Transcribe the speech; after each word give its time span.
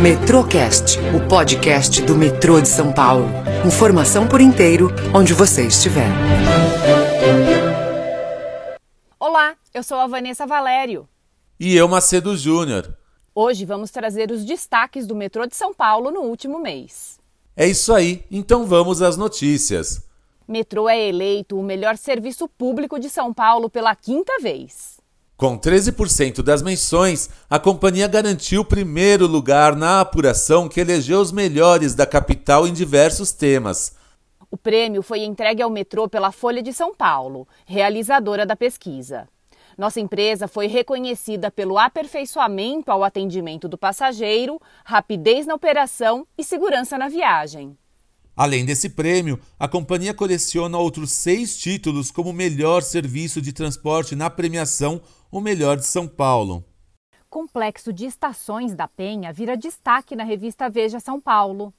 Metrocast, 0.00 0.98
o 1.14 1.28
podcast 1.28 2.02
do 2.02 2.14
metrô 2.14 2.60
de 2.60 2.68
São 2.68 2.92
Paulo. 2.92 3.26
Informação 3.64 4.26
por 4.26 4.40
inteiro, 4.40 4.88
onde 5.14 5.32
você 5.32 5.66
estiver. 5.66 6.08
Olá, 9.18 9.54
eu 9.72 9.82
sou 9.82 9.98
a 9.98 10.06
Vanessa 10.06 10.46
Valério. 10.46 11.08
E 11.58 11.74
eu, 11.76 11.88
Macedo 11.88 12.36
Júnior. 12.36 12.94
Hoje 13.34 13.64
vamos 13.64 13.90
trazer 13.90 14.30
os 14.30 14.44
destaques 14.44 15.06
do 15.06 15.14
metrô 15.14 15.46
de 15.46 15.56
São 15.56 15.72
Paulo 15.72 16.10
no 16.10 16.20
último 16.22 16.58
mês. 16.58 17.18
É 17.56 17.66
isso 17.66 17.94
aí, 17.94 18.24
então 18.30 18.66
vamos 18.66 19.00
às 19.00 19.16
notícias. 19.16 20.02
Metrô 20.46 20.88
é 20.88 21.08
eleito 21.08 21.58
o 21.58 21.62
melhor 21.62 21.96
serviço 21.96 22.48
público 22.48 22.98
de 22.98 23.08
São 23.08 23.32
Paulo 23.32 23.70
pela 23.70 23.94
quinta 23.94 24.32
vez. 24.40 24.98
Com 25.44 25.58
13% 25.58 26.40
das 26.40 26.62
menções, 26.62 27.28
a 27.50 27.58
companhia 27.58 28.08
garantiu 28.08 28.62
o 28.62 28.64
primeiro 28.64 29.26
lugar 29.26 29.76
na 29.76 30.00
apuração 30.00 30.70
que 30.70 30.80
elegeu 30.80 31.20
os 31.20 31.30
melhores 31.30 31.94
da 31.94 32.06
capital 32.06 32.66
em 32.66 32.72
diversos 32.72 33.30
temas. 33.30 33.94
O 34.50 34.56
prêmio 34.56 35.02
foi 35.02 35.22
entregue 35.22 35.60
ao 35.60 35.68
metrô 35.68 36.08
pela 36.08 36.32
Folha 36.32 36.62
de 36.62 36.72
São 36.72 36.94
Paulo, 36.94 37.46
realizadora 37.66 38.46
da 38.46 38.56
pesquisa. 38.56 39.28
Nossa 39.76 40.00
empresa 40.00 40.48
foi 40.48 40.66
reconhecida 40.66 41.50
pelo 41.50 41.76
aperfeiçoamento 41.76 42.90
ao 42.90 43.04
atendimento 43.04 43.68
do 43.68 43.76
passageiro, 43.76 44.58
rapidez 44.82 45.46
na 45.46 45.54
operação 45.54 46.26
e 46.38 46.42
segurança 46.42 46.96
na 46.96 47.10
viagem. 47.10 47.76
Além 48.36 48.64
desse 48.64 48.88
prêmio, 48.88 49.38
a 49.58 49.68
companhia 49.68 50.12
coleciona 50.12 50.76
outros 50.76 51.12
seis 51.12 51.56
títulos 51.56 52.10
como 52.10 52.32
melhor 52.32 52.82
serviço 52.82 53.40
de 53.40 53.52
transporte 53.52 54.16
na 54.16 54.28
premiação 54.28 55.00
O 55.34 55.40
Melhor 55.40 55.76
de 55.76 55.84
São 55.84 56.06
Paulo. 56.06 56.64
Complexo 57.28 57.92
de 57.92 58.06
estações 58.06 58.72
da 58.72 58.86
Penha 58.86 59.32
vira 59.32 59.56
destaque 59.56 60.14
na 60.14 60.22
revista 60.22 60.70
Veja 60.70 61.00
São 61.00 61.20
Paulo. 61.20 61.74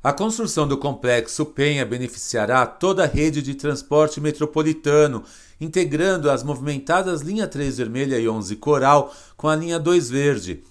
A 0.00 0.12
construção 0.12 0.68
do 0.68 0.78
complexo 0.78 1.44
Penha 1.46 1.84
beneficiará 1.84 2.64
toda 2.64 3.02
a 3.02 3.08
rede 3.08 3.42
de 3.42 3.56
transporte 3.56 4.20
metropolitano, 4.20 5.24
integrando 5.60 6.30
as 6.30 6.44
movimentadas 6.44 7.22
linha 7.22 7.48
3 7.48 7.78
vermelha 7.78 8.20
e 8.20 8.28
11 8.28 8.54
coral 8.54 9.12
com 9.36 9.48
a 9.48 9.56
linha 9.56 9.80
2 9.80 10.08
verde. 10.08 10.62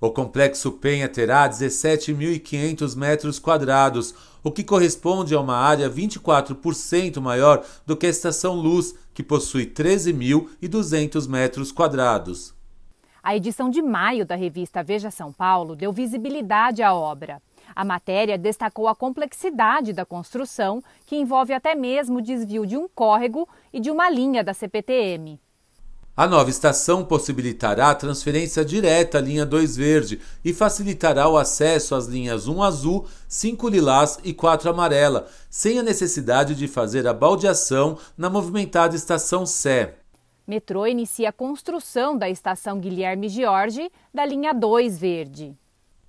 O 0.00 0.10
complexo 0.10 0.70
Penha 0.72 1.08
terá 1.08 1.48
17.500 1.48 2.96
metros 2.96 3.40
quadrados, 3.40 4.14
o 4.44 4.52
que 4.52 4.62
corresponde 4.62 5.34
a 5.34 5.40
uma 5.40 5.56
área 5.56 5.90
24% 5.90 7.20
maior 7.20 7.64
do 7.84 7.96
que 7.96 8.06
a 8.06 8.10
Estação 8.10 8.54
Luz, 8.54 8.94
que 9.12 9.24
possui 9.24 9.66
13.200 9.66 11.28
metros 11.28 11.72
quadrados. 11.72 12.54
A 13.20 13.34
edição 13.34 13.68
de 13.68 13.82
maio 13.82 14.24
da 14.24 14.36
revista 14.36 14.84
Veja 14.84 15.10
São 15.10 15.32
Paulo 15.32 15.74
deu 15.74 15.92
visibilidade 15.92 16.80
à 16.80 16.94
obra. 16.94 17.42
A 17.74 17.84
matéria 17.84 18.38
destacou 18.38 18.86
a 18.86 18.94
complexidade 18.94 19.92
da 19.92 20.06
construção, 20.06 20.80
que 21.06 21.16
envolve 21.16 21.52
até 21.52 21.74
mesmo 21.74 22.18
o 22.18 22.22
desvio 22.22 22.64
de 22.64 22.76
um 22.76 22.88
córrego 22.88 23.48
e 23.72 23.80
de 23.80 23.90
uma 23.90 24.08
linha 24.08 24.44
da 24.44 24.54
CPTM. 24.54 25.40
A 26.18 26.26
nova 26.26 26.50
estação 26.50 27.04
possibilitará 27.04 27.90
a 27.90 27.94
transferência 27.94 28.64
direta 28.64 29.18
à 29.18 29.20
linha 29.20 29.46
2 29.46 29.76
verde 29.76 30.20
e 30.44 30.52
facilitará 30.52 31.28
o 31.28 31.38
acesso 31.38 31.94
às 31.94 32.06
linhas 32.06 32.48
1 32.48 32.60
azul, 32.60 33.06
5 33.28 33.68
lilás 33.68 34.18
e 34.24 34.34
4 34.34 34.68
amarela, 34.68 35.28
sem 35.48 35.78
a 35.78 35.82
necessidade 35.84 36.56
de 36.56 36.66
fazer 36.66 37.06
a 37.06 37.14
baldeação 37.14 37.96
na 38.16 38.28
movimentada 38.28 38.96
estação 38.96 39.46
Sé. 39.46 39.94
Metrô 40.44 40.88
inicia 40.88 41.28
a 41.28 41.32
construção 41.32 42.18
da 42.18 42.28
estação 42.28 42.80
Guilherme 42.80 43.28
Jorge 43.28 43.88
da 44.12 44.26
linha 44.26 44.52
2 44.52 44.98
verde. 44.98 45.56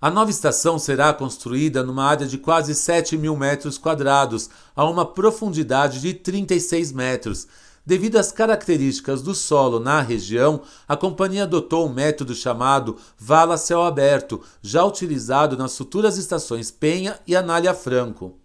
A 0.02 0.10
nova 0.10 0.32
estação 0.32 0.80
será 0.80 1.14
construída 1.14 1.84
numa 1.84 2.06
área 2.06 2.26
de 2.26 2.40
quase 2.40 2.74
7 2.74 3.16
mil 3.16 3.36
metros 3.38 3.78
quadrados, 3.78 4.50
a 4.76 4.86
uma 4.86 5.06
profundidade 5.06 6.02
de 6.02 6.16
36 6.16 6.94
metros. 6.94 7.48
Devido 7.86 8.18
às 8.18 8.32
características 8.32 9.22
do 9.22 9.34
solo 9.34 9.80
na 9.80 10.02
região, 10.02 10.62
a 10.88 10.96
companhia 10.96 11.44
adotou 11.44 11.88
um 11.88 11.94
método 11.94 12.36
chamado 12.36 12.98
vala 13.18 13.58
céu 13.58 13.82
aberto, 13.84 14.44
já 14.62 14.84
utilizado 14.84 15.58
nas 15.58 15.78
futuras 15.78 16.18
estações 16.18 16.70
Penha 16.70 17.20
e 17.26 17.36
Anália 17.36 17.74
Franco. 17.74 18.36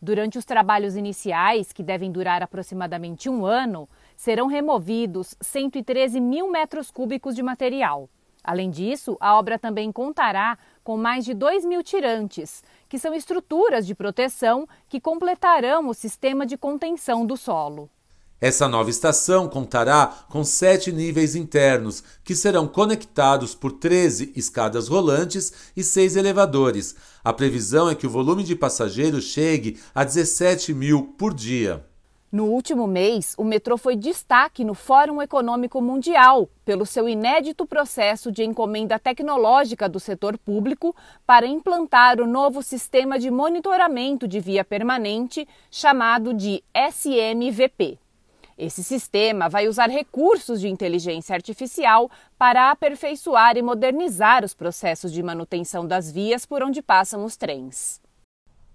Durante 0.00 0.38
os 0.38 0.44
trabalhos 0.44 0.94
iniciais, 0.94 1.72
que 1.72 1.82
devem 1.82 2.12
durar 2.12 2.42
aproximadamente 2.42 3.30
um 3.30 3.46
ano, 3.46 3.88
serão 4.16 4.46
removidos 4.46 5.34
113 5.40 6.20
mil 6.20 6.50
metros 6.50 6.90
cúbicos 6.90 7.34
de 7.34 7.42
material. 7.42 8.08
Além 8.44 8.70
disso, 8.70 9.16
a 9.18 9.36
obra 9.36 9.58
também 9.58 9.90
contará 9.90 10.56
com 10.84 10.96
mais 10.96 11.24
de 11.24 11.34
2 11.34 11.64
mil 11.64 11.82
tirantes, 11.82 12.62
que 12.88 12.98
são 12.98 13.12
estruturas 13.12 13.84
de 13.84 13.94
proteção 13.94 14.68
que 14.88 15.00
completarão 15.00 15.88
o 15.88 15.94
sistema 15.94 16.46
de 16.46 16.56
contenção 16.56 17.26
do 17.26 17.36
solo. 17.36 17.90
Essa 18.38 18.68
nova 18.68 18.90
estação 18.90 19.48
contará 19.48 20.06
com 20.28 20.44
sete 20.44 20.92
níveis 20.92 21.34
internos, 21.34 22.04
que 22.22 22.34
serão 22.34 22.68
conectados 22.68 23.54
por 23.54 23.72
13 23.72 24.32
escadas 24.36 24.88
rolantes 24.88 25.70
e 25.74 25.82
seis 25.82 26.16
elevadores. 26.16 26.94
A 27.24 27.32
previsão 27.32 27.88
é 27.88 27.94
que 27.94 28.06
o 28.06 28.10
volume 28.10 28.42
de 28.42 28.54
passageiros 28.54 29.24
chegue 29.24 29.80
a 29.94 30.04
17 30.04 30.74
mil 30.74 31.14
por 31.16 31.32
dia. 31.32 31.82
No 32.30 32.44
último 32.46 32.86
mês, 32.86 33.34
o 33.38 33.44
metrô 33.44 33.78
foi 33.78 33.96
destaque 33.96 34.64
no 34.64 34.74
Fórum 34.74 35.22
Econômico 35.22 35.80
Mundial 35.80 36.50
pelo 36.62 36.84
seu 36.84 37.08
inédito 37.08 37.64
processo 37.64 38.30
de 38.30 38.44
encomenda 38.44 38.98
tecnológica 38.98 39.88
do 39.88 39.98
setor 39.98 40.36
público 40.36 40.94
para 41.24 41.46
implantar 41.46 42.20
o 42.20 42.26
novo 42.26 42.62
sistema 42.62 43.18
de 43.18 43.30
monitoramento 43.30 44.28
de 44.28 44.40
via 44.40 44.62
permanente 44.62 45.48
chamado 45.70 46.34
de 46.34 46.62
SMVP. 46.74 47.98
Esse 48.58 48.82
sistema 48.82 49.50
vai 49.50 49.68
usar 49.68 49.90
recursos 49.90 50.60
de 50.62 50.68
inteligência 50.68 51.34
artificial 51.34 52.10
para 52.38 52.70
aperfeiçoar 52.70 53.58
e 53.58 53.62
modernizar 53.62 54.42
os 54.42 54.54
processos 54.54 55.12
de 55.12 55.22
manutenção 55.22 55.86
das 55.86 56.10
vias 56.10 56.46
por 56.46 56.62
onde 56.62 56.80
passam 56.80 57.22
os 57.22 57.36
trens. 57.36 58.00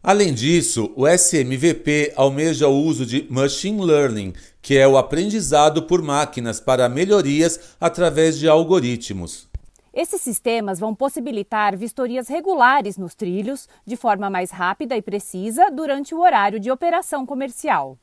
Além 0.03 0.33
disso, 0.33 0.91
o 0.95 1.07
SMVP 1.07 2.13
almeja 2.15 2.67
o 2.67 2.75
uso 2.75 3.07
de 3.07 3.25
machine 3.29 3.83
learning, 3.83 4.33
que 4.61 4.77
é 4.77 4.87
o 4.87 4.97
aprendizado 4.97 5.83
por 5.83 6.01
máquinas 6.01 6.59
para 6.59 6.87
melhorias 6.87 7.75
através 7.79 8.37
de 8.37 8.47
algoritmos. 8.47 9.47
Esses 9.91 10.21
sistemas 10.21 10.79
vão 10.79 10.93
possibilitar 10.93 11.75
vistorias 11.75 12.27
regulares 12.27 12.97
nos 12.97 13.15
trilhos 13.15 13.67
de 13.85 13.95
forma 13.95 14.29
mais 14.29 14.51
rápida 14.51 14.95
e 14.95 15.01
precisa 15.01 15.71
durante 15.71 16.13
o 16.13 16.21
horário 16.21 16.59
de 16.59 16.71
operação 16.71 17.25
comercial. 17.25 17.97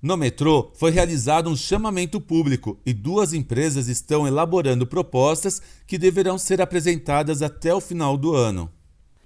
No 0.00 0.16
metrô, 0.16 0.70
foi 0.74 0.92
realizado 0.92 1.50
um 1.50 1.56
chamamento 1.56 2.20
público 2.20 2.78
e 2.86 2.94
duas 2.94 3.32
empresas 3.32 3.88
estão 3.88 4.28
elaborando 4.28 4.86
propostas 4.86 5.60
que 5.88 5.98
deverão 5.98 6.38
ser 6.38 6.62
apresentadas 6.62 7.42
até 7.42 7.74
o 7.74 7.80
final 7.80 8.16
do 8.16 8.32
ano. 8.32 8.70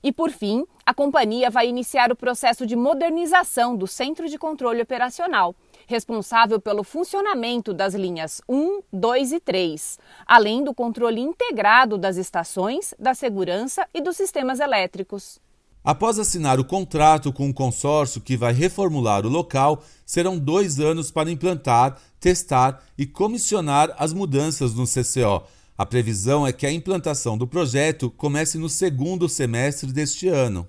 E 0.03 0.11
por 0.11 0.31
fim, 0.31 0.65
a 0.85 0.95
companhia 0.95 1.51
vai 1.51 1.69
iniciar 1.69 2.11
o 2.11 2.17
processo 2.17 2.67
de 2.67 2.75
modernização 2.75 3.77
do 3.77 3.87
Centro 3.87 4.27
de 4.31 4.39
Controle 4.39 4.81
Operacional, 4.81 5.55
responsável 5.87 6.59
pelo 6.59 6.83
funcionamento 6.83 7.75
das 7.75 7.95
linhas 7.95 8.41
1, 8.49 8.81
2 8.91 9.33
e 9.33 9.41
3, 9.41 9.99
além 10.27 10.65
do 10.65 10.75
controle 10.75 11.21
integrado 11.21 11.99
das 11.99 12.17
estações, 12.17 12.95
da 12.99 13.13
segurança 13.13 13.87
e 13.93 14.01
dos 14.01 14.17
sistemas 14.17 14.59
elétricos. 14.59 15.39
Após 15.85 16.17
assinar 16.17 16.61
o 16.61 16.65
contrato 16.65 17.33
com 17.33 17.51
o 17.51 17.55
consórcio 17.55 18.21
que 18.21 18.37
vai 18.37 18.53
reformular 18.53 19.27
o 19.27 19.29
local, 19.29 19.83
serão 20.07 20.39
dois 20.39 20.79
anos 20.79 21.11
para 21.11 21.31
implantar, 21.31 21.99
testar 22.21 22.81
e 22.97 23.05
comissionar 23.05 23.93
as 23.99 24.13
mudanças 24.13 24.75
no 24.75 24.85
CCO. 24.85 25.43
A 25.77 25.85
previsão 25.85 26.47
é 26.47 26.53
que 26.53 26.67
a 26.67 26.73
implantação 26.73 27.37
do 27.37 27.49
projeto 27.49 28.09
comece 28.11 28.59
no 28.59 28.69
segundo 28.69 29.29
semestre 29.29 29.93
deste 29.93 30.29
ano. 30.29 30.69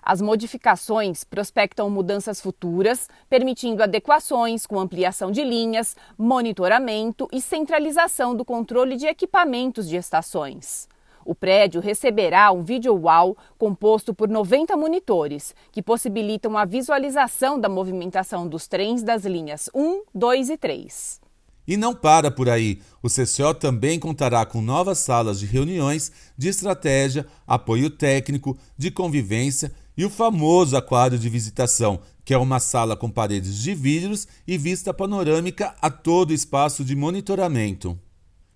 As 0.00 0.20
modificações 0.20 1.24
prospectam 1.24 1.90
mudanças 1.90 2.40
futuras, 2.40 3.08
permitindo 3.28 3.82
adequações 3.82 4.64
com 4.64 4.78
ampliação 4.78 5.32
de 5.32 5.42
linhas, 5.42 5.96
monitoramento 6.16 7.28
e 7.32 7.40
centralização 7.40 8.34
do 8.34 8.44
controle 8.44 8.96
de 8.96 9.06
equipamentos 9.06 9.88
de 9.88 9.96
estações. 9.96 10.88
O 11.24 11.34
prédio 11.34 11.80
receberá 11.80 12.50
um 12.52 12.62
vídeo 12.62 12.94
wall 12.94 13.36
composto 13.56 14.12
por 14.12 14.28
90 14.28 14.76
monitores, 14.76 15.54
que 15.70 15.82
possibilitam 15.82 16.56
a 16.56 16.64
visualização 16.64 17.58
da 17.58 17.68
movimentação 17.68 18.48
dos 18.48 18.66
trens 18.66 19.02
das 19.02 19.24
linhas 19.24 19.70
1, 19.74 20.02
2 20.14 20.50
e 20.50 20.56
3. 20.56 21.20
E 21.66 21.76
não 21.76 21.94
para 21.94 22.30
por 22.30 22.48
aí. 22.48 22.80
O 23.02 23.08
CCO 23.08 23.54
também 23.54 23.98
contará 23.98 24.44
com 24.44 24.60
novas 24.60 24.98
salas 24.98 25.38
de 25.38 25.46
reuniões, 25.46 26.10
de 26.36 26.48
estratégia, 26.48 27.26
apoio 27.46 27.88
técnico, 27.88 28.58
de 28.76 28.90
convivência 28.90 29.72
e 29.96 30.04
o 30.04 30.10
famoso 30.10 30.76
aquário 30.76 31.18
de 31.18 31.28
visitação, 31.28 32.00
que 32.24 32.34
é 32.34 32.38
uma 32.38 32.58
sala 32.58 32.96
com 32.96 33.10
paredes 33.10 33.58
de 33.58 33.74
vidros 33.74 34.26
e 34.46 34.58
vista 34.58 34.92
panorâmica 34.92 35.74
a 35.80 35.90
todo 35.90 36.30
o 36.30 36.34
espaço 36.34 36.84
de 36.84 36.96
monitoramento. 36.96 37.98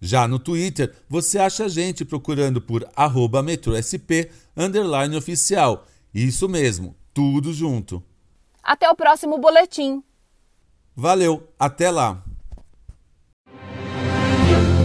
Já 0.00 0.26
no 0.26 0.38
Twitter, 0.38 0.94
você 1.06 1.38
acha 1.38 1.66
a 1.66 1.68
gente 1.68 2.02
procurando 2.02 2.62
por 2.62 2.88
arroba 2.96 3.42
metrosp 3.42 4.30
underline 4.56 5.14
oficial. 5.16 5.86
Isso 6.14 6.48
mesmo, 6.48 6.96
tudo 7.12 7.52
junto. 7.52 8.02
Até 8.68 8.86
o 8.90 8.94
próximo 8.94 9.38
boletim. 9.38 10.02
Valeu, 10.94 11.42
até 11.58 11.90
lá. 11.90 12.22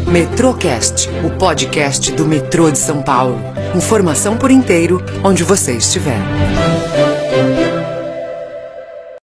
Metrocast, 0.08 1.10
o 1.10 1.38
podcast 1.38 2.10
do 2.14 2.26
metrô 2.26 2.72
de 2.72 2.78
São 2.78 3.04
Paulo. 3.04 3.36
Informação 3.76 4.38
por 4.38 4.52
inteiro, 4.52 5.02
onde 5.22 5.44
você 5.44 5.76
estiver. 5.76 6.18